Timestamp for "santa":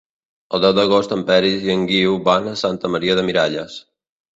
2.67-2.95